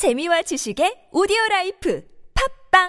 재미와 0.00 0.40
지식의 0.40 1.08
오디오 1.12 1.36
라이프 1.50 2.02
팟빵 2.70 2.88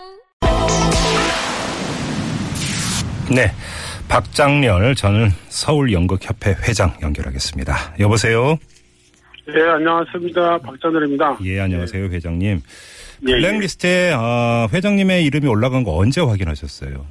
네. 3.36 3.52
박장렬 4.08 4.96
저는 4.96 5.28
서울 5.50 5.92
연극협회 5.92 6.56
회장 6.66 6.94
연결하겠습니다. 7.02 7.96
여보세요? 8.00 8.58
네, 9.46 9.62
안녕하십니까. 9.62 10.58
박장렬입니다. 10.60 11.40
예, 11.44 11.60
안녕하세요, 11.60 12.06
회장님. 12.06 12.62
예, 13.24 13.26
블랙리스트에 13.26 14.14
아, 14.16 14.70
회장님의 14.72 15.26
이름이 15.26 15.48
올라간 15.50 15.84
거 15.84 15.98
언제 15.98 16.22
확인하셨어요? 16.22 17.06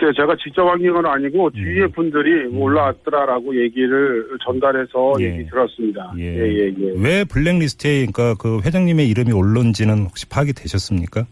글쎄요, 0.00 0.12
제가 0.14 0.34
직접 0.42 0.66
확인한 0.66 1.02
건 1.02 1.06
아니고, 1.06 1.50
주위의 1.50 1.88
분들이 1.88 2.46
올라왔더라라고 2.46 3.54
얘기를 3.62 4.26
전달해서 4.44 5.12
예. 5.20 5.24
얘기 5.26 5.50
들었습니다. 5.50 6.14
예. 6.18 6.24
예, 6.24 6.52
예, 6.54 6.74
예. 6.78 6.92
왜 6.96 7.24
블랙리스트에 7.24 8.06
그러니까 8.06 8.34
그 8.40 8.60
회장님의 8.64 9.08
이름이 9.10 9.32
오른지는 9.32 10.04
혹시 10.04 10.26
파악이 10.26 10.54
되셨습니까? 10.54 11.26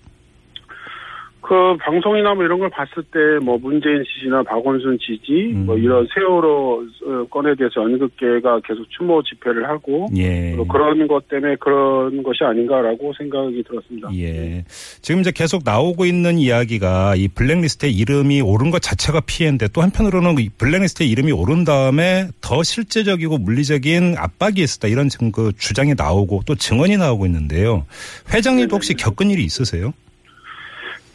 그 1.48 1.78
방송이나 1.80 2.34
뭐 2.34 2.44
이런 2.44 2.58
걸 2.58 2.68
봤을 2.68 3.02
때, 3.04 3.18
뭐 3.42 3.56
문재인 3.56 4.04
지지나 4.04 4.42
박원순 4.42 4.98
지지, 5.00 5.54
음. 5.54 5.64
뭐 5.64 5.78
이런 5.78 6.06
세월호 6.14 6.84
어, 7.06 7.24
건에 7.30 7.54
대해서 7.56 7.80
연극계가 7.80 8.60
계속 8.66 8.84
추모 8.90 9.22
집회를 9.22 9.66
하고, 9.66 10.08
예. 10.14 10.52
뭐 10.54 10.66
그런 10.66 11.08
것 11.08 11.26
때문에 11.26 11.56
그런 11.58 12.22
것이 12.22 12.44
아닌가라고 12.44 13.14
생각이 13.16 13.62
들었습니다. 13.62 14.10
예. 14.14 14.62
지금 15.00 15.22
이제 15.22 15.32
계속 15.34 15.62
나오고 15.64 16.04
있는 16.04 16.38
이야기가 16.38 17.14
이 17.16 17.28
블랙리스트에 17.28 17.88
이름이 17.88 18.42
오른 18.42 18.70
것 18.70 18.82
자체가 18.82 19.22
피해인데 19.24 19.68
또 19.68 19.80
한편으로는 19.80 20.38
이 20.40 20.50
블랙리스트에 20.50 21.06
이름이 21.06 21.32
오른 21.32 21.64
다음에 21.64 22.28
더 22.42 22.62
실제적이고 22.62 23.38
물리적인 23.38 24.16
압박이 24.18 24.56
있었다 24.56 24.88
이런 24.88 25.08
지금 25.08 25.32
그 25.32 25.52
주장이 25.56 25.94
나오고 25.96 26.42
또 26.44 26.54
증언이 26.54 26.98
나오고 26.98 27.24
있는데요. 27.24 27.86
회장님도 28.34 28.76
혹시 28.76 28.92
겪은 28.92 29.30
일이 29.30 29.44
있으세요? 29.44 29.94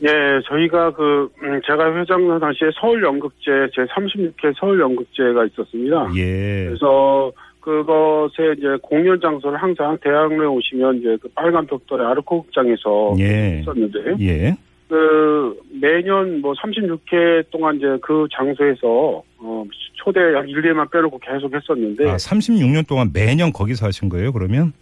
예, 0.03 0.41
저희가 0.47 0.91
그, 0.91 1.29
음, 1.41 1.61
제가 1.65 1.95
회장 1.95 2.39
당시에 2.39 2.69
서울 2.79 3.01
연극제, 3.03 3.69
제 3.73 3.83
36회 3.85 4.53
서울 4.59 4.79
연극제가 4.79 5.45
있었습니다. 5.45 6.11
예. 6.15 6.65
그래서 6.65 7.31
그것에 7.61 8.53
이제 8.57 8.67
공연 8.81 9.19
장소를 9.21 9.57
항상 9.61 9.97
대학로에 10.01 10.45
오시면 10.45 10.97
이제 10.97 11.17
그 11.21 11.29
빨간 11.29 11.65
벽돌의 11.65 12.05
아르코 12.05 12.43
극장에서 12.43 13.15
예. 13.19 13.59
했었는데, 13.59 14.15
예. 14.19 14.57
그 14.89 15.57
매년 15.81 16.41
뭐 16.41 16.53
36회 16.53 17.49
동안 17.49 17.77
이제 17.77 17.87
그 18.01 18.27
장소에서 18.35 19.23
어 19.37 19.63
초대 19.93 20.19
약 20.33 20.47
1, 20.47 20.61
2회만 20.61 20.91
빼놓고 20.91 21.17
계속 21.19 21.53
했었는데, 21.55 22.09
아, 22.09 22.15
36년 22.17 22.85
동안 22.85 23.09
매년 23.13 23.53
거기서 23.53 23.85
하신 23.85 24.09
거예요, 24.09 24.33
그러면? 24.33 24.73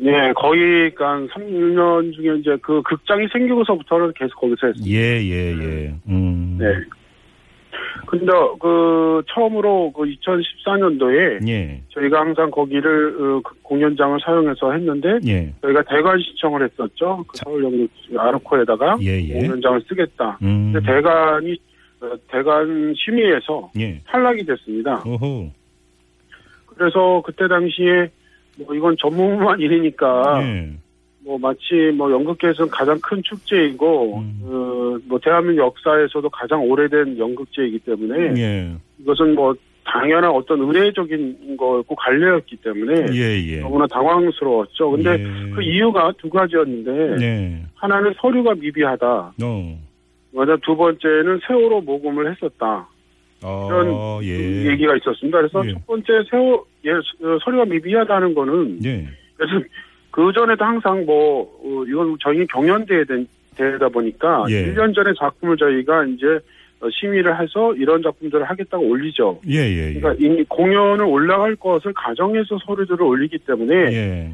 예, 0.00 0.32
거의 0.34 0.92
한 0.96 1.28
3년 1.28 2.14
중에 2.14 2.36
이제 2.38 2.56
그 2.62 2.82
극장이 2.82 3.28
생기고서부터는 3.32 4.12
계속 4.14 4.40
거기서 4.40 4.68
했어요. 4.68 4.84
예, 4.86 5.20
예, 5.22 5.52
예. 5.58 5.94
음. 6.08 6.56
네. 6.58 6.66
근데 8.06 8.26
그 8.60 9.22
처음으로 9.28 9.92
그 9.92 10.02
2014년도에 10.02 11.48
예. 11.48 11.82
저희가 11.90 12.20
항상 12.20 12.50
거기를 12.50 13.16
어, 13.18 13.40
그 13.42 13.54
공연장을 13.62 14.18
사용해서 14.24 14.72
했는데 14.72 15.18
예. 15.26 15.54
저희가 15.62 15.82
대관 15.88 16.18
신청을 16.18 16.62
했었죠. 16.64 17.24
그 17.28 17.38
서울연극 17.38 17.90
아르코에다가 18.16 18.98
예, 19.02 19.22
예. 19.22 19.34
공연장을 19.40 19.82
쓰겠다. 19.88 20.38
음. 20.42 20.72
근데 20.72 20.86
대관이 20.86 21.56
어, 22.02 22.12
대관 22.28 22.94
심의에서 22.96 23.70
예. 23.78 24.00
탈락이 24.06 24.44
됐습니다. 24.44 25.02
오호. 25.06 25.50
그래서 26.66 27.22
그때 27.24 27.48
당시에 27.48 28.10
뭐 28.58 28.74
이건 28.74 28.96
전무후무한 28.98 29.60
일이니까 29.60 30.42
예. 30.42 30.72
뭐 31.24 31.38
마치 31.38 31.92
뭐 31.94 32.10
연극계에서는 32.10 32.70
가장 32.70 32.98
큰 33.00 33.22
축제이고 33.22 34.18
음. 34.18 34.40
어, 34.44 34.98
뭐 35.06 35.18
대한민국 35.22 35.62
역사에서도 35.62 36.28
가장 36.30 36.62
오래된 36.62 37.18
연극제이기 37.18 37.80
때문에 37.80 38.40
예. 38.40 38.72
이것은 38.98 39.34
뭐 39.34 39.54
당연한 39.84 40.30
어떤 40.30 40.60
의례적인 40.60 41.56
거였고 41.56 41.94
관례였기 41.96 42.56
때문에 42.56 43.06
예, 43.14 43.40
예. 43.46 43.60
너무나 43.60 43.86
당황스러웠죠. 43.86 44.90
근데 44.92 45.12
예. 45.12 45.50
그 45.54 45.62
이유가 45.62 46.12
두 46.18 46.28
가지였는데 46.30 47.16
네. 47.16 47.62
하나는 47.74 48.14
서류가 48.20 48.54
미비하다. 48.54 49.06
어. 49.42 49.78
맞아 50.34 50.56
두 50.62 50.76
번째는 50.76 51.40
세월호 51.46 51.82
모금을 51.82 52.30
했었다. 52.30 52.88
어, 53.44 54.20
이런 54.22 54.24
예. 54.24 54.70
얘기가 54.70 54.96
있었습니다. 54.96 55.38
그래서 55.38 55.66
예. 55.66 55.72
첫 55.72 55.86
번째 55.86 56.06
세월 56.30 56.58
예, 56.84 56.90
어, 56.92 57.38
서류가 57.44 57.64
미비하다는 57.66 58.34
거는 58.34 58.78
예. 58.84 59.06
그래서 59.36 59.64
그 60.10 60.30
전에도 60.34 60.64
항상 60.64 61.04
뭐 61.06 61.42
어, 61.64 61.84
이건 61.88 62.16
저희 62.20 62.46
경연대회 62.46 63.04
된- 63.04 63.26
대회다 63.56 63.88
보니까 63.88 64.44
예. 64.50 64.72
1년 64.72 64.94
전에 64.94 65.12
작품을 65.18 65.56
저희가 65.56 66.04
이제 66.06 66.26
어, 66.80 66.88
심의를 66.90 67.40
해서 67.40 67.74
이런 67.74 68.02
작품들을 68.02 68.44
하겠다고 68.44 68.84
올리죠. 68.88 69.40
예, 69.48 69.58
예, 69.58 69.94
예. 69.94 70.00
그러니까 70.00 70.14
이 70.24 70.44
공연을 70.48 71.04
올라갈 71.04 71.54
것을 71.56 71.92
가정해서 71.94 72.58
서류들을 72.66 73.02
올리기 73.02 73.38
때문에 73.38 73.74
예. 73.74 74.30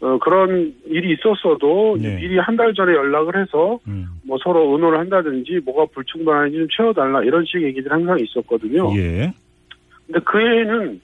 뭐, 0.00 0.14
어, 0.14 0.18
그런 0.18 0.74
일이 0.86 1.14
있었어도 1.14 1.96
네. 2.00 2.16
미리 2.16 2.38
한 2.38 2.56
달 2.56 2.74
전에 2.74 2.92
연락을 2.92 3.40
해서 3.40 3.78
음. 3.86 4.06
뭐 4.24 4.36
서로 4.42 4.72
의논을 4.72 4.98
한다든지 4.98 5.60
뭐가 5.64 5.86
불충분한지 5.94 6.56
좀 6.58 6.68
채워달라 6.76 7.22
이런 7.22 7.44
식의 7.46 7.64
얘기들이 7.68 7.88
항상 7.90 8.18
있었거든요. 8.20 8.90
예. 8.96 9.32
근데 10.06 10.20
그 10.24 10.38
해에는 10.38 11.00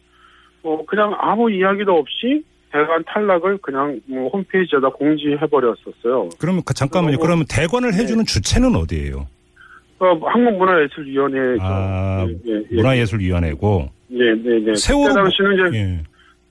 뭐 0.62 0.84
그냥 0.86 1.14
아무 1.18 1.50
이야기도 1.50 1.92
없이 1.92 2.42
대관 2.72 3.02
탈락을 3.06 3.58
그냥 3.58 4.00
뭐 4.06 4.28
홈페이지에다 4.28 4.88
공지해버렸었어요. 4.90 6.30
그러면 6.38 6.62
그 6.66 6.74
잠깐만요. 6.74 7.18
그러면 7.18 7.44
대관을 7.48 7.92
네. 7.92 7.98
해주는 7.98 8.24
주체는 8.26 8.74
어디예요? 8.74 9.26
어, 9.98 10.06
한국문화예술위원회죠. 10.26 11.62
아, 11.62 12.26
예, 12.28 12.52
예, 12.52 12.62
예. 12.70 12.74
문화예술위원회고. 12.76 13.88
네, 14.08 14.18
네, 14.44 14.58
네. 14.60 14.74
세월호 14.74 15.08
그때 15.08 15.14
당시는 15.14 15.68
이제 15.68 15.78
예. 15.78 16.02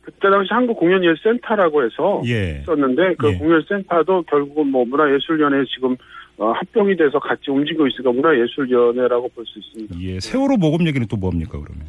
그때 0.06 0.30
당시 0.30 0.54
한국 0.54 0.78
공연예술센터라고 0.78 1.84
해서 1.84 2.22
예. 2.28 2.60
있었는데 2.62 3.16
그 3.18 3.32
예. 3.32 3.38
공연센터도 3.38 4.22
결국은 4.24 4.68
뭐 4.68 4.86
문화예술위원회 4.86 5.66
지금 5.66 5.96
어, 6.38 6.52
합병이 6.52 6.96
돼서 6.96 7.18
같이 7.18 7.50
움직이고 7.50 7.88
있으니까 7.88 8.12
문화예술위원회라고 8.12 9.30
볼 9.30 9.46
수 9.46 9.58
있습니다. 9.60 9.96
예. 10.02 10.20
세월호 10.20 10.58
모금 10.58 10.86
얘기는 10.88 11.06
또 11.08 11.18
뭡니까 11.18 11.60
그러면? 11.60 11.86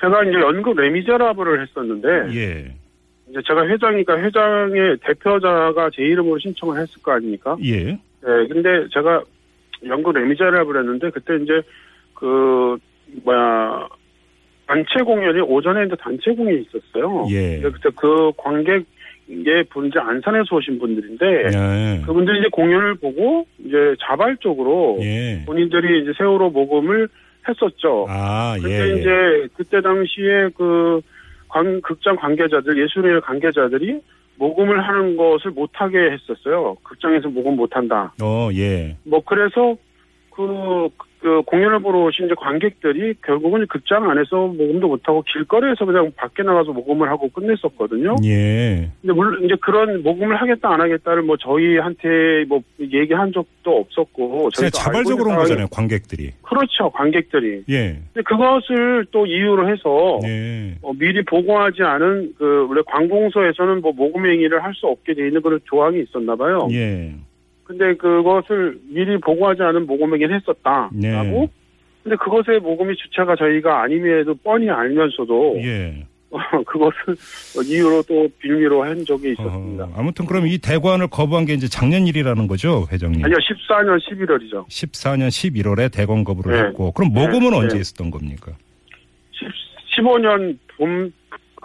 제가 0.00 0.24
이제 0.24 0.32
연극 0.40 0.76
레미제라블을 0.76 1.60
했었는데 1.62 2.08
예. 2.34 2.74
이제 3.28 3.40
제가 3.46 3.66
회장이니까 3.66 4.18
회장의 4.18 4.96
대표자가 5.02 5.90
제 5.92 6.02
이름으로 6.02 6.38
신청을 6.38 6.80
했을 6.80 7.02
거 7.02 7.12
아닙니까? 7.12 7.54
예. 7.62 7.84
네, 7.84 7.98
근데 8.48 8.88
제가 8.92 9.22
연극 9.86 10.12
레미제라블 10.14 10.78
했는데 10.78 11.10
그때 11.10 11.36
이제 11.36 11.60
그 12.14 12.78
뭐야 13.24 13.88
단체 14.70 15.02
공연이 15.04 15.40
오전에 15.40 15.86
이제 15.86 15.96
단체 16.00 16.30
공연이 16.30 16.62
있었어요. 16.62 17.26
예. 17.30 17.60
그때 17.60 17.88
그 17.96 18.30
관객의 18.36 19.64
분 19.68 19.88
이제 19.88 19.98
안산에서 19.98 20.54
오신 20.56 20.78
분들인데 20.78 21.26
예. 21.26 22.02
그분들이 22.06 22.38
이제 22.38 22.48
공연을 22.52 22.94
보고 22.94 23.46
이제 23.58 23.96
자발적으로 24.00 24.98
예. 25.00 25.42
본인들이 25.44 26.02
이제 26.02 26.12
세월호 26.16 26.50
모금을 26.50 27.08
했었죠. 27.48 28.06
아, 28.08 28.54
근데 28.60 28.70
예. 28.70 28.92
예. 28.92 29.00
이제 29.00 29.48
그때 29.56 29.80
당시에 29.80 30.50
그 30.56 31.00
관, 31.48 31.80
극장 31.80 32.14
관계자들, 32.14 32.80
예술의 32.80 33.22
관계자들이 33.22 34.00
모금을 34.36 34.86
하는 34.86 35.16
것을 35.16 35.50
못하게 35.50 36.12
했었어요. 36.12 36.76
극장에서 36.84 37.28
모금 37.28 37.56
못한다. 37.56 38.14
어, 38.22 38.48
예. 38.54 38.96
뭐 39.04 39.20
그래서 39.24 39.76
그, 40.30 40.88
그 41.20 41.42
공연을 41.42 41.80
보러 41.80 42.00
오신 42.04 42.26
이제 42.26 42.34
관객들이 42.34 43.14
결국은 43.24 43.66
극장 43.68 44.08
안에서 44.08 44.46
모금도 44.46 44.88
못하고 44.88 45.22
길거리에서 45.30 45.84
그냥 45.84 46.10
밖에 46.16 46.42
나가서 46.42 46.72
모금을 46.72 47.10
하고 47.10 47.28
끝냈었거든요. 47.28 48.16
예. 48.24 48.90
근데 49.02 49.12
물론 49.12 49.44
이제 49.44 49.54
그런 49.60 50.02
모금을 50.02 50.40
하겠다 50.40 50.72
안 50.72 50.80
하겠다를 50.80 51.22
뭐 51.22 51.36
저희한테 51.36 52.44
뭐 52.48 52.60
얘기한 52.80 53.32
적도 53.32 53.80
없었고 53.80 54.50
저희도 54.50 54.70
자발적으로 54.70 55.30
온 55.30 55.36
거잖아요, 55.36 55.66
관객들이. 55.70 56.32
그렇죠 56.42 56.88
관객들이. 56.90 57.64
예. 57.68 57.98
근데 58.14 58.22
그것을 58.24 59.04
또 59.10 59.26
이유로 59.26 59.68
해서 59.70 60.20
예. 60.24 60.74
어, 60.80 60.92
미리 60.94 61.22
보고하지 61.22 61.82
않은 61.82 62.32
그 62.38 62.66
원래 62.68 62.80
관공서에서는 62.86 63.82
뭐 63.82 63.92
모금 63.92 64.24
행위를 64.26 64.62
할 64.64 64.70
수 64.70 64.86
없게 64.86 65.12
돼 65.14 65.26
있는 65.26 65.42
그런 65.42 65.58
조항이 65.64 66.00
있었나 66.00 66.36
봐요. 66.36 66.68
예. 66.70 67.12
근데 67.70 67.94
그것을 67.94 68.80
미리 68.88 69.16
보고하지 69.18 69.62
않은 69.62 69.86
모금 69.86 70.12
행위를 70.12 70.34
했었다라고. 70.34 70.90
네. 70.92 71.48
근데 72.02 72.16
그것의 72.16 72.58
모금이 72.58 72.96
주체가 72.96 73.36
저희가 73.36 73.82
아님에도 73.82 74.34
뻔히 74.42 74.68
알면서도 74.68 75.60
예. 75.62 76.04
그것을 76.66 77.16
이유로 77.64 78.02
또 78.08 78.28
빌미로 78.40 78.82
한 78.82 79.04
적이 79.04 79.32
있었습니다. 79.32 79.84
어허, 79.84 80.00
아무튼 80.00 80.26
그럼 80.26 80.48
이 80.48 80.58
대관을 80.58 81.06
거부한 81.08 81.44
게 81.44 81.54
이제 81.54 81.68
작년 81.68 82.08
일이라는 82.08 82.48
거죠, 82.48 82.88
회장님? 82.90 83.24
아니요, 83.24 83.36
14년 83.36 84.00
11월이죠. 84.00 84.66
14년 84.66 85.28
11월에 85.28 85.92
대관 85.92 86.24
거부를 86.24 86.56
네. 86.56 86.66
했고, 86.66 86.90
그럼 86.92 87.12
모금은 87.12 87.50
네. 87.50 87.56
언제 87.56 87.74
네. 87.76 87.80
있었던 87.82 88.10
겁니까? 88.10 88.52
15년 89.96 90.58
봄 90.76 91.12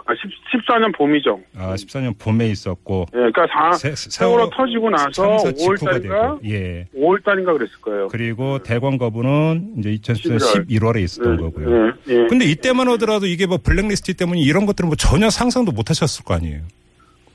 아, 0.08 0.14
10, 0.14 0.62
14년 0.66 0.94
봄이죠. 0.96 1.40
아, 1.56 1.74
14년 1.74 2.16
봄에 2.18 2.46
있었고. 2.48 3.06
예, 3.12 3.16
그러니까 3.32 3.46
사, 3.48 3.72
세, 3.72 3.92
세월호 3.96 4.50
터지고 4.50 4.88
나서 4.90 5.10
참사 5.10 5.48
5월 5.50 5.56
직후가 5.56 5.90
달인가? 5.92 6.38
되고. 6.38 6.40
예. 6.54 6.86
5월 6.96 7.24
달인가 7.24 7.52
그랬을 7.52 7.80
거예요. 7.80 8.06
그리고 8.08 8.60
대권 8.62 8.98
거부는 8.98 9.74
이제 9.78 9.90
2014년 9.96 10.66
11월에 10.68 11.02
있었던 11.02 11.32
예, 11.32 11.36
거고요. 11.42 11.86
예, 11.86 11.92
예. 12.08 12.26
근데 12.28 12.44
이때만 12.44 12.88
하더라도 12.90 13.26
이게 13.26 13.46
뭐 13.46 13.58
블랙리스트 13.62 14.14
때문에 14.14 14.40
이런 14.40 14.64
것들은 14.66 14.86
뭐 14.88 14.94
전혀 14.96 15.28
상상도 15.28 15.72
못 15.72 15.90
하셨을 15.90 16.24
거 16.24 16.34
아니에요. 16.34 16.60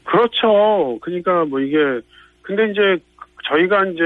그렇죠. 0.06 0.97
그러니까 1.01 1.45
뭐 1.45 1.59
이게 1.59 1.77
근데 2.41 2.71
이제 2.71 2.81
저희가 3.50 3.85
이제 3.88 4.01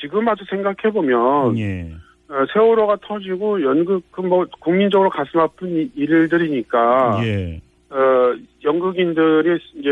지금 0.00 0.26
와서 0.26 0.42
생각해 0.50 0.92
보면 0.92 1.58
예. 1.58 1.92
어, 2.28 2.44
세월호가 2.52 2.96
터지고 3.06 3.62
연극 3.62 4.10
그 4.10 4.22
뭐 4.22 4.46
국민적으로 4.60 5.10
가슴 5.10 5.38
아픈 5.40 5.68
이- 5.82 5.90
일들이니까 5.94 7.20
예. 7.24 7.60
어 7.92 8.34
연극인들이 8.64 9.58
이제 9.74 9.90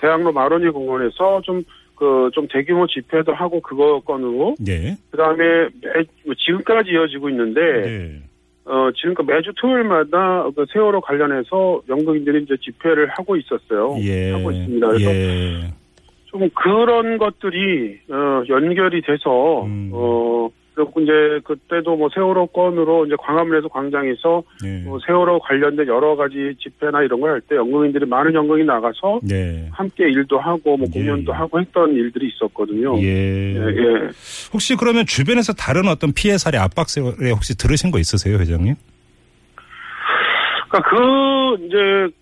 대학로 0.00 0.32
마로니 0.32 0.70
공원에서 0.70 1.40
좀 1.42 1.62
그 1.96 2.30
좀 2.32 2.46
대규모 2.48 2.86
집회도 2.86 3.32
하고 3.34 3.60
그거 3.60 4.00
건으로 4.00 4.56
예. 4.66 4.96
그다음에 5.10 5.68
매, 5.80 6.04
뭐 6.24 6.34
지금까지 6.36 6.90
이어지고 6.90 7.30
있는데 7.30 7.60
예. 7.60 8.22
어 8.64 8.90
지금까 8.96 9.22
매주 9.22 9.52
토요일마다 9.56 10.50
그 10.56 10.66
세월호 10.72 11.00
관련해서 11.02 11.82
연극인들이 11.88 12.42
이제 12.42 12.56
집회를 12.60 13.08
하고 13.10 13.36
있었어요. 13.36 13.96
예. 14.00 14.32
하고 14.32 14.50
있습니다. 14.50 14.86
그래서 14.88 15.14
예. 15.14 15.72
좀 16.26 16.48
그런 16.50 17.18
것들이 17.18 18.00
어, 18.10 18.42
연결이 18.48 19.00
돼서 19.02 19.64
음. 19.64 19.90
어 19.92 20.48
그리고 20.74 21.00
이제 21.00 21.12
그때도 21.44 21.96
뭐 21.96 22.08
세월호 22.12 22.46
건으로 22.48 23.06
이제 23.06 23.14
광화문에서 23.18 23.68
광장에서 23.68 24.42
예. 24.64 24.82
뭐 24.84 24.98
세월호 25.06 25.38
관련된 25.40 25.86
여러 25.86 26.16
가지 26.16 26.54
집회나 26.60 27.02
이런 27.02 27.20
걸 27.20 27.30
할 27.30 27.40
때 27.42 27.56
연극인들이 27.56 28.06
많은 28.06 28.34
연극이 28.34 28.64
나가서 28.64 29.20
네. 29.22 29.68
함께 29.72 30.04
일도 30.08 30.38
하고 30.38 30.76
뭐 30.76 30.86
예. 30.94 30.98
공연도 30.98 31.32
하고 31.32 31.60
했던 31.60 31.92
일들이 31.94 32.28
있었거든요. 32.28 32.98
예. 33.00 33.54
예, 33.54 33.58
예. 33.58 34.08
혹시 34.52 34.74
그러면 34.76 35.06
주변에서 35.06 35.52
다른 35.52 35.86
어떤 35.88 36.12
피해 36.12 36.36
사례 36.38 36.58
압박 36.58 36.88
사례 36.88 37.30
혹시 37.30 37.56
들으신 37.56 37.90
거 37.90 37.98
있으세요, 37.98 38.38
회장님? 38.38 38.74
그러니까 40.68 40.90
그 40.90 41.66
이제 41.66 42.14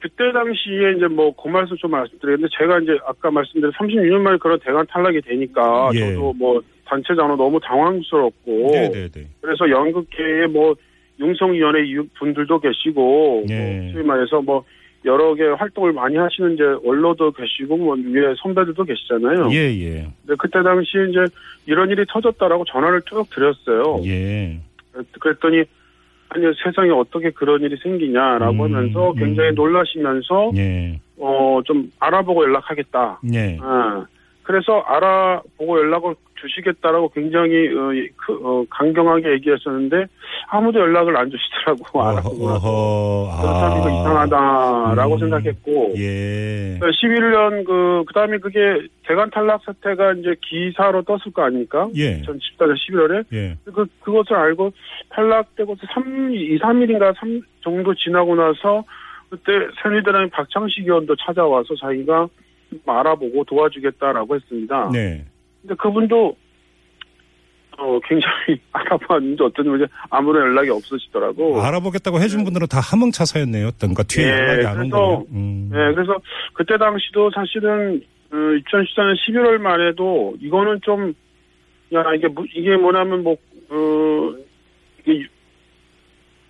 그때 0.00 0.32
당시에 0.32 0.92
이제 0.96 1.06
뭐 1.06 1.32
그 1.36 1.48
말씀 1.48 1.76
좀 1.76 1.92
말씀드리는데 1.92 2.48
제가 2.58 2.80
이제 2.80 2.98
아까 3.06 3.30
말씀드린 3.30 3.72
36년 3.72 4.18
만에 4.20 4.36
그런 4.38 4.58
대관 4.60 4.84
탈락이 4.88 5.20
되니까 5.22 5.90
예. 5.94 6.12
저도 6.14 6.32
뭐 6.34 6.60
단체장으로 6.92 7.36
너무 7.36 7.58
당황스럽고 7.60 8.68
네, 8.72 8.90
네, 8.90 9.08
네. 9.08 9.26
그래서 9.40 9.68
연극계에 9.70 10.46
뭐 10.48 10.74
융성위원회 11.18 11.80
분들도 12.18 12.60
계시고 12.60 13.46
예. 13.48 13.80
뭐 13.80 13.92
소위 13.92 14.04
말해서 14.04 14.42
뭐 14.42 14.64
여러 15.04 15.34
개 15.34 15.44
활동을 15.44 15.92
많이 15.92 16.16
하시는 16.16 16.54
이제 16.54 16.62
원로도 16.84 17.32
계시고 17.32 17.76
뭐 17.76 17.96
위에 17.96 18.34
선배들도 18.40 18.84
계시잖아요. 18.84 19.50
예, 19.52 19.56
예. 19.56 20.08
근데 20.20 20.36
그때 20.38 20.62
당시에 20.62 21.08
이제 21.10 21.24
이런 21.66 21.90
일이 21.90 22.04
터졌다라고 22.08 22.64
전화를 22.66 23.02
쭉 23.02 23.24
드렸어요. 23.30 24.00
예. 24.04 24.60
그랬더니 25.18 25.64
아니 26.28 26.44
세상에 26.62 26.90
어떻게 26.90 27.30
그런 27.30 27.62
일이 27.62 27.76
생기냐라고 27.82 28.52
음, 28.52 28.60
하면서 28.60 29.12
굉장히 29.14 29.50
음. 29.50 29.54
놀라시면서 29.54 30.52
예. 30.56 31.00
어좀 31.18 31.90
알아보고 31.98 32.44
연락하겠다. 32.44 33.20
예. 33.34 33.58
아, 33.60 34.06
그래서 34.42 34.80
알아보고 34.80 35.78
연락을 35.78 36.14
주시겠다라고 36.40 37.10
굉장히 37.10 37.68
어, 37.68 37.92
이- 37.92 38.08
그, 38.16 38.32
어, 38.42 38.64
강경하게 38.68 39.30
얘기했었는데 39.34 40.06
아무도 40.48 40.80
연락을 40.80 41.16
안 41.16 41.30
주시더라고. 41.30 41.84
그렇다면 43.40 43.78
이거 43.78 43.88
이상하다라고 44.00 45.14
음. 45.14 45.18
생각했고 45.20 45.92
예. 45.98 46.78
11년 46.80 47.64
그 47.64 48.02
그다음에 48.08 48.38
그게 48.38 48.88
대관 49.06 49.30
탈락 49.30 49.62
사태가 49.64 50.14
이제 50.14 50.34
기사로 50.42 51.02
떴을 51.02 51.32
거 51.32 51.42
아닙니까? 51.44 51.88
예. 51.94 52.20
2014년 52.22 52.74
11월에 52.76 53.24
예. 53.32 53.56
그 53.64 53.86
그것을 54.00 54.34
알고 54.34 54.72
탈락되고 55.10 55.76
3 55.94 56.32
2, 56.34 56.58
3일인가 56.58 57.14
3 57.18 57.40
정도 57.62 57.94
지나고 57.94 58.34
나서 58.34 58.82
그때 59.30 59.52
새누리당의 59.82 60.30
박창식 60.30 60.84
의원도 60.84 61.14
찾아와서 61.16 61.74
자기가 61.76 62.26
알아보고 62.86 63.44
도와주겠다라고 63.44 64.34
했습니다. 64.36 64.90
네. 64.92 65.24
근데 65.60 65.74
그분도 65.76 66.36
어 67.78 67.98
굉장히 68.04 68.60
알아봤는데 68.72 69.44
어떤 69.44 69.64
분이 69.64 69.84
아무런 70.10 70.46
연락이 70.48 70.70
없으시더라고. 70.70 71.60
알아보겠다고 71.62 72.20
해준 72.20 72.44
분들은 72.44 72.66
다 72.68 72.80
함흥차사였네요. 72.80 73.66
어떤 73.68 73.94
그 73.94 74.04
뒤에 74.04 74.26
예, 74.26 74.30
연락이 74.30 74.66
안 74.66 74.80
온 74.82 74.90
거예요. 74.90 75.26
음. 75.32 75.70
네, 75.72 75.94
그래서 75.94 76.16
그때 76.52 76.76
당시도 76.76 77.30
사실은 77.34 78.02
어, 78.30 78.36
2014년 78.36 79.16
11월 79.26 79.58
말에도 79.58 80.34
이거는 80.40 80.80
좀 80.82 81.14
야 81.94 82.02
이게 82.16 82.26
뭐- 82.26 82.46
이게 82.54 82.74
뭐냐면 82.74 83.22
뭐 83.22 83.34
어, 83.68 84.34
이게 85.04 85.26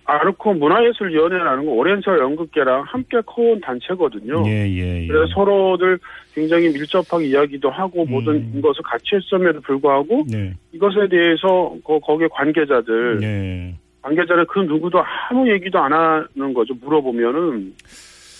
아르코 0.05 0.53
문화예술위원회라는 0.53 1.65
거 1.65 1.71
오랜 1.71 2.01
세월 2.01 2.19
연극계랑 2.19 2.83
함께 2.85 3.21
커온 3.25 3.59
단체거든요. 3.61 4.43
예, 4.47 4.69
예, 4.69 5.03
예. 5.03 5.07
그래서 5.07 5.27
서로들 5.33 5.97
굉장히 6.33 6.69
밀접하게 6.69 7.27
이야기도 7.27 7.69
하고 7.69 8.03
음. 8.03 8.09
모든 8.09 8.61
것을 8.61 8.81
같이 8.83 9.15
했음에도 9.15 9.61
불구하고 9.61 10.25
네. 10.29 10.53
이것에 10.73 11.07
대해서 11.09 11.75
거, 11.83 11.99
거기에 11.99 12.27
관계자들 12.31 13.19
예. 13.23 13.75
관계자는 14.01 14.45
그 14.47 14.59
누구도 14.59 15.01
아무 15.29 15.49
얘기도 15.49 15.79
안 15.79 15.93
하는 15.93 16.53
거죠. 16.53 16.73
물어보면은 16.81 17.73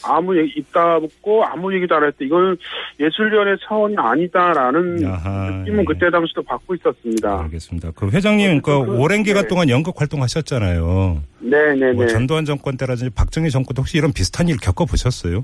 아무 0.06 0.38
얘기 0.38 0.60
입다 0.60 1.00
묻고 1.00 1.44
아무 1.46 1.74
얘기도 1.74 1.96
안 1.96 2.04
했대. 2.06 2.26
이거는 2.26 2.58
예술위원회 3.00 3.56
차원이 3.68 3.96
아니다라는 3.98 5.02
야하, 5.04 5.50
느낌은 5.60 5.80
예. 5.82 5.84
그때 5.86 6.10
당시도 6.10 6.44
받고 6.44 6.76
있었습니다. 6.76 7.42
알겠습니다. 7.44 7.92
그 7.96 8.10
회장님, 8.10 8.62
그 8.62 8.86
그- 8.86 8.98
오랜 9.00 9.24
기간 9.24 9.44
네. 9.44 9.48
동안 9.48 9.70
연극 9.70 10.00
활동하셨잖아요. 10.00 11.22
네네네. 11.40 11.94
뭐 11.94 12.08
전두환 12.08 12.46
정권 12.46 12.78
때라든지 12.78 13.14
박정희 13.14 13.50
정권 13.50 13.76
때 13.76 13.80
혹시 13.82 13.98
이런 13.98 14.12
비슷한 14.14 14.48
일 14.50 14.58
겪어 14.58 14.86
보셨어요? 14.86 15.42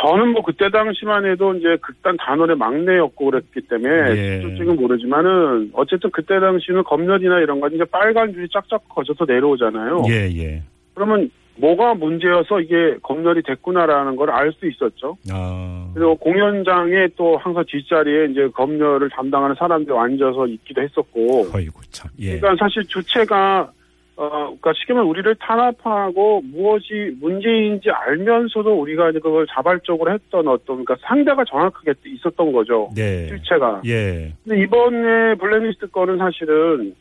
저는 0.00 0.28
뭐 0.32 0.42
그때 0.42 0.68
당시만 0.70 1.24
해도 1.24 1.54
이제 1.54 1.76
극단 1.80 2.16
단원의 2.18 2.56
막내였고 2.56 3.30
그랬기 3.30 3.60
때문에 3.68 4.10
예. 4.10 4.40
실질적인 4.42 4.76
모르지만은 4.76 5.70
어쨌든 5.72 6.10
그때 6.10 6.38
당시는 6.40 6.82
검열이나 6.84 7.38
이런 7.40 7.60
거 7.60 7.68
이제 7.68 7.84
빨간 7.84 8.32
줄이 8.32 8.46
쫙쫙 8.52 8.86
거져서 8.88 9.24
내려오잖아요. 9.26 10.02
예, 10.08 10.28
예. 10.36 10.62
그러면 10.94 11.30
뭐가 11.56 11.94
문제여서 11.94 12.60
이게 12.60 12.96
검열이 13.02 13.42
됐구나라는 13.42 14.16
걸 14.16 14.30
알 14.30 14.52
수 14.52 14.66
있었죠. 14.66 15.16
아, 15.30 15.90
그리고 15.94 16.16
공연장에 16.16 17.08
또 17.16 17.36
항상 17.36 17.64
뒷자리에 17.66 18.26
이제 18.32 18.48
검열을 18.54 19.08
담당하는 19.10 19.54
사람들이 19.56 19.96
앉아서 19.96 20.46
있기도 20.48 20.82
했었고. 20.82 21.46
어이구, 21.54 21.80
참. 21.90 22.10
예. 22.18 22.38
그러니까 22.38 22.64
사실 22.64 22.82
주체가 22.84 23.70
어, 24.16 24.28
그러니까 24.28 24.72
쉽게 24.74 24.92
말하면 24.92 25.10
우리를 25.10 25.34
탄압하고 25.40 26.40
무엇이 26.42 27.16
문제인지 27.20 27.90
알면서도 27.90 28.72
우리가 28.80 29.10
이제 29.10 29.18
그걸 29.18 29.44
자발적으로 29.52 30.12
했던 30.12 30.46
어떤 30.46 30.84
그러니까 30.84 30.96
상대가 31.00 31.44
정확하게 31.44 31.94
있었던 32.06 32.52
거죠. 32.52 32.90
네. 32.94 33.26
실체가. 33.28 33.82
예. 33.86 34.32
근데 34.44 34.62
이번에 34.62 35.34
블랙리스트 35.34 35.88
거는 35.88 36.18
사실은 36.18 36.94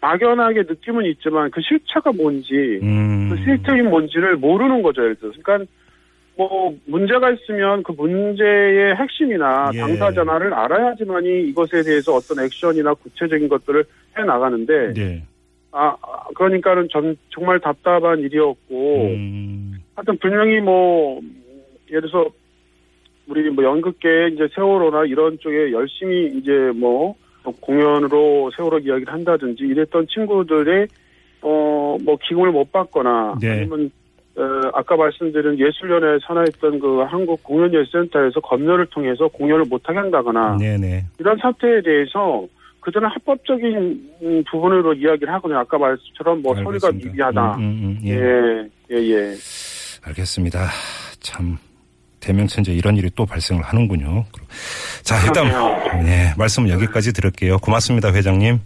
막연하게 0.00 0.62
느낌은 0.62 1.04
있지만 1.06 1.50
그 1.50 1.60
실체가 1.60 2.12
뭔지 2.12 2.80
음. 2.82 3.28
그 3.30 3.36
실태인 3.44 3.90
뭔지를 3.90 4.36
모르는 4.36 4.82
거죠. 4.82 5.02
예를 5.02 5.16
들어서. 5.16 5.38
그러니까 5.42 5.70
뭐 6.36 6.74
문제가 6.86 7.30
있으면 7.30 7.82
그 7.82 7.92
문제의 7.92 8.96
핵심이나 8.96 9.70
예. 9.74 9.78
당사자나를 9.78 10.54
알아야지만이 10.54 11.48
이것에 11.48 11.82
대해서 11.82 12.14
어떤 12.14 12.42
액션이나 12.44 12.94
구체적인 12.94 13.48
것들을 13.48 13.84
해 14.16 14.24
나가는데 14.24 14.94
네. 14.94 15.22
아 15.72 15.94
아, 16.00 16.24
그러니까는 16.34 16.88
전 16.90 17.16
정말 17.28 17.60
답답한 17.60 18.20
일이었고 18.20 19.06
음. 19.08 19.74
하여튼 19.94 20.16
분명히 20.18 20.60
뭐 20.60 21.20
예를 21.90 22.08
들어서 22.08 22.30
우리 23.26 23.50
뭐 23.50 23.62
연극계 23.62 24.30
이제 24.32 24.48
세월호나 24.54 25.04
이런 25.04 25.38
쪽에 25.38 25.72
열심히 25.72 26.38
이제 26.38 26.50
뭐 26.74 27.14
공연으로 27.42 28.50
세월호 28.56 28.78
이야기를 28.80 29.12
한다든지 29.12 29.64
이랬던 29.64 30.06
친구들의 30.08 30.86
어 31.42 31.80
뭐 32.02 32.16
기금을 32.22 32.50
못 32.50 32.70
받거나 32.72 33.36
네. 33.40 33.50
아니면 33.50 33.90
어, 34.36 34.42
아까 34.74 34.96
말씀드린 34.96 35.58
예술연에 35.58 36.18
산하했던 36.26 36.78
그 36.78 37.00
한국 37.00 37.42
공연예술센터에서 37.42 38.40
검열을 38.40 38.86
통해서 38.86 39.28
공연을 39.28 39.64
못하게 39.68 39.98
한다거나 39.98 40.56
네네. 40.58 41.04
이런 41.18 41.36
사태에 41.38 41.82
대해서 41.82 42.46
그들은 42.80 43.08
합법적인 43.08 44.10
음, 44.22 44.44
부분으로 44.50 44.94
이야기를 44.94 45.32
하거든요. 45.34 45.58
아까 45.58 45.76
말씀처럼 45.76 46.40
뭐 46.40 46.54
소리가 46.54 46.86
알겠습니다. 46.88 47.08
미비하다. 47.10 47.56
음, 47.56 47.60
음, 47.60 47.98
음, 48.00 48.00
예. 48.04 48.14
예, 48.14 48.96
예, 48.96 49.10
예. 49.10 49.34
알겠습니다. 50.06 50.68
참 51.20 51.58
대명천재 52.20 52.72
이런 52.72 52.96
일이 52.96 53.10
또 53.14 53.26
발생을 53.26 53.62
하는군요. 53.62 54.24
자 55.02 55.20
일단. 55.24 55.48
네 56.04 56.32
말씀 56.36 56.68
여기까지 56.68 57.12
들을게요. 57.12 57.58
고맙습니다, 57.58 58.12
회장님. 58.12 58.60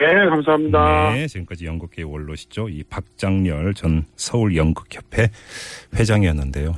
네, 0.00 0.06
감사합니다. 0.30 1.12
네, 1.12 1.26
지금까지 1.26 1.66
연극계 1.66 2.04
원로시죠. 2.04 2.68
이 2.68 2.84
박장렬 2.84 3.74
전 3.74 4.04
서울 4.14 4.56
연극협회 4.56 5.28
회장이었는데요. 5.96 6.72